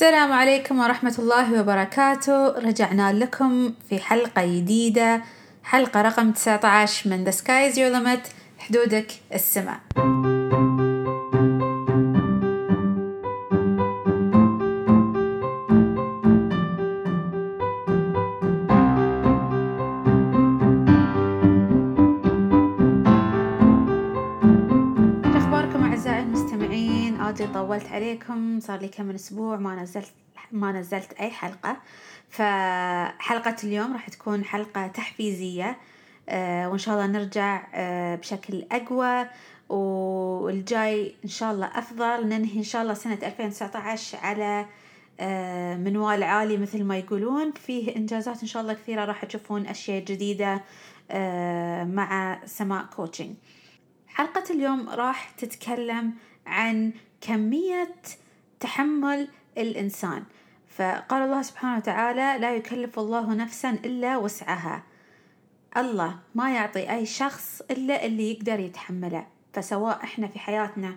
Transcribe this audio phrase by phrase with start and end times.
[0.00, 2.48] السلام عليكم ورحمة الله وبركاته.
[2.48, 5.22] رجعنا لكم في حلقة جديدة.
[5.64, 9.80] حلقة رقم 19 من The Sky is Your Limit حدودك السماء.
[27.30, 30.12] أدري طولت عليكم صار لي كم من أسبوع ما نزلت
[30.52, 31.76] ما نزلت أي حلقة.
[32.28, 35.78] فحلقة اليوم راح تكون حلقة تحفيزية
[36.28, 39.28] آه، وإن شاء الله نرجع آه، بشكل أقوى.
[39.68, 42.28] والجاي إن شاء الله أفضل.
[42.28, 44.66] ننهي إن شاء الله سنة 2019 على
[45.20, 47.52] آه، منوال عالي مثل ما يقولون.
[47.52, 50.62] فيه إنجازات إن شاء الله كثيرة راح تشوفون أشياء جديدة
[51.10, 53.34] آه، مع سماء كوتشنج
[54.08, 56.14] حلقة اليوم راح تتكلم
[56.46, 57.94] عن كمية
[58.60, 59.28] تحمل
[59.58, 60.24] الإنسان.
[60.68, 64.82] فقال الله سبحانه وتعالى لا يكلف الله نفسا إلا وسعها.
[65.76, 69.26] الله ما يعطي أي شخص إلا اللي يقدر يتحمله.
[69.52, 70.96] فسواء إحنا في حياتنا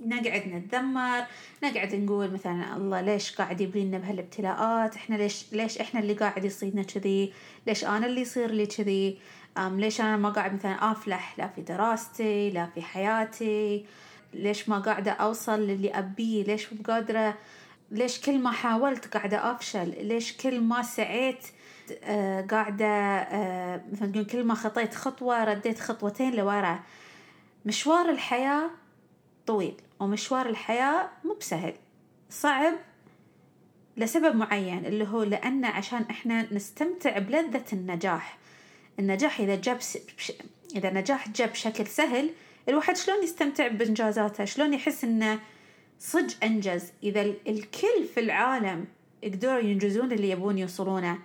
[0.00, 1.24] نقعد نتذمر
[1.64, 6.44] نقعد نقول مثلا الله ليش قاعد يجيب لنا بهالابتلاءات؟ إحنا ليش ليش إحنا اللي قاعد
[6.44, 7.32] يصيدنا كذي؟
[7.66, 9.18] ليش أنا اللي يصير لي كذي؟
[9.58, 13.86] ليش أنا ما قاعد مثلا أفلح؟ لا في دراستي لا في حياتي.
[14.34, 17.38] ليش ما قاعدة أوصل للي أبيه؟ ليش مو قادرة؟
[17.90, 21.46] ليش كل ما حاولت قاعدة أفشل؟ ليش كل ما سعيت
[22.04, 26.80] آه قاعدة آه مثلا تقول كل ما خطيت خطوة رديت خطوتين لورا.
[27.66, 28.70] مشوار الحياة
[29.46, 31.74] طويل ومشوار الحياة مو بسهل.
[32.30, 32.74] صعب
[33.96, 38.38] لسبب معين اللي هو لأن عشان إحنا نستمتع بلذة النجاح.
[38.98, 39.78] النجاح إذا جاب.
[40.76, 42.30] إذا نجاح جاب بشكل سهل
[42.68, 45.38] الواحد شلون يستمتع بإنجازاته؟ شلون يحس إنه
[45.98, 48.84] صدق أنجز؟ إذا ال- الكل في العالم
[49.22, 51.18] يقدروا ينجزون اللي يبون يوصلونه.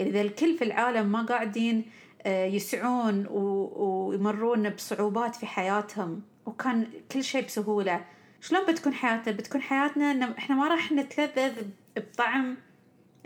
[0.00, 1.84] إذا الكل في العالم ما قاعدين
[2.22, 8.04] آه، يسعون ويمرون بصعوبات في حياتهم وكان كل شيء بسهولة
[8.40, 11.52] شلون بتكون حياتنا؟ بتكون حياتنا إن إحنا ما راح نتلذذ
[11.96, 12.56] بطعم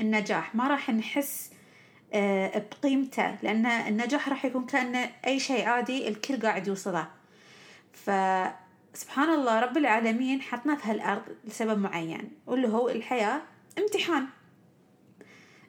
[0.00, 1.50] النجاح ما راح نحس
[2.12, 7.09] آه، بقيمته لأن النجاح راح يكون كأنه أي شيء عادي الكل قاعد يوصله.
[7.94, 13.41] فسبحان الله رب العالمين حطنا في هالأرض لسبب معين واللي هو الحياة.
[13.78, 14.27] امتحان.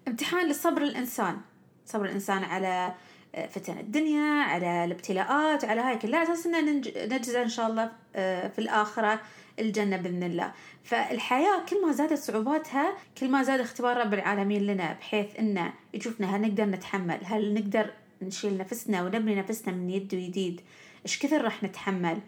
[0.08, 1.38] امتحان لصبر الإنسان.
[1.86, 2.94] صبر الإنسان على
[3.36, 6.24] آه، فتن الدنيا على الابتلاءات على هاي كلها.
[6.24, 9.22] أساس إن نجزى إن شاء الله آه، في الآخرة
[9.60, 10.52] الجنة بإذن الله.
[10.84, 16.36] فالحياة كل ما زادت صعوباتها كل ما زاد اختبار رب العالمين لنا بحيث إنه يشوفنا
[16.36, 17.90] هل نقدر نتحمل هل نقدر
[18.22, 20.62] نشيل نفسنا ونبني نفسنا من يد ويديد.
[21.06, 22.20] إيش كثر راح نتحمل؟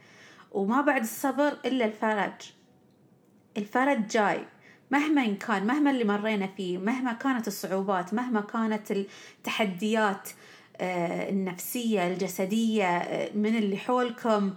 [0.51, 2.51] وما بعد الصبر إلا الفرج.
[3.57, 4.45] الفرج جاي.
[4.91, 10.29] مهما كان مهما اللي مرينا فيه مهما كانت الصعوبات مهما كانت التحديات
[10.77, 14.53] آه، النفسية الجسدية آه، من اللي حولكم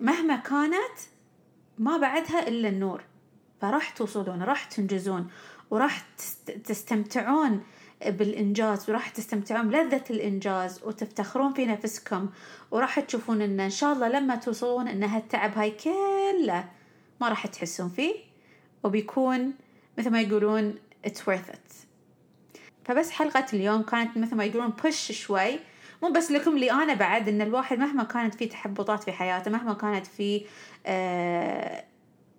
[0.00, 0.98] مهما كانت
[1.78, 3.02] ما بعدها إلا النور.
[3.60, 5.28] فراح توصلون راح تنجزون
[5.70, 7.62] وراح تست- تستمتعون
[8.06, 12.28] بالإنجاز وراح تستمتعون بلذة الإنجاز وتفتخرون في نفسكم
[12.70, 16.64] وراح تشوفون إن إن شاء الله لما توصلون إن هالتعب هاي كله
[17.20, 18.14] ما راح تحسون فيه
[18.84, 19.52] وبيكون
[19.98, 20.74] مثل ما يقولون
[21.06, 21.74] it's worth it.
[22.84, 25.58] فبس حلقة اليوم كانت مثل ما يقولون push شوي.
[26.02, 29.74] مو بس لكم لي أنا بعد إن الواحد مهما كانت في تحبطات في حياته مهما
[29.74, 30.44] كانت في
[30.86, 31.84] آه،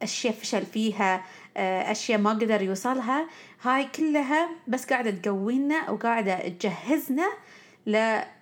[0.04, 1.24] أشياء فشل فيها
[1.58, 3.28] آه، أشياء ما قدر يوصلها.
[3.62, 7.28] هاي كلها بس قاعدة تقوينا وقاعدة تجهزنا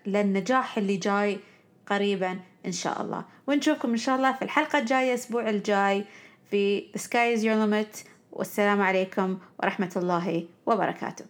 [0.05, 1.39] للنجاح اللي جاي
[1.87, 3.25] قريبا إن شاء الله.
[3.47, 6.05] ونشوفكم إن شاء الله في الحلقة الجاية الأسبوع الجاي
[6.51, 8.09] في The Sky is Your Limit.
[8.31, 11.25] والسلام عليكم ورحمة الله وبركاته.